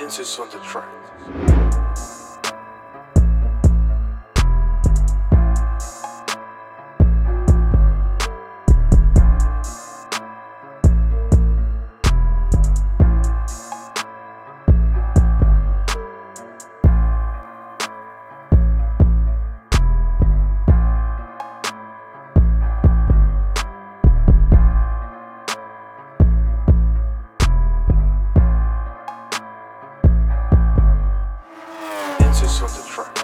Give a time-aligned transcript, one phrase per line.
[0.00, 0.88] Insist on the track.
[32.50, 33.19] Insist on the track.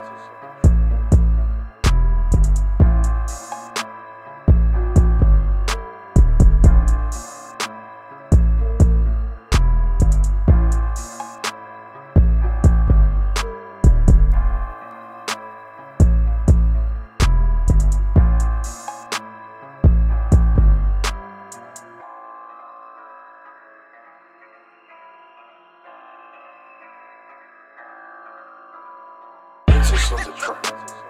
[30.13, 31.06] On the track.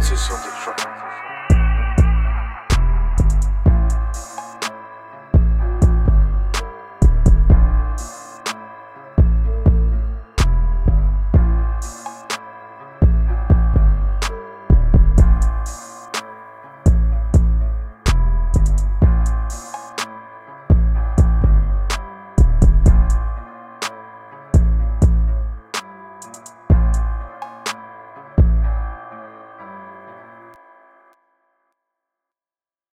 [0.00, 1.27] ce sont des trappes.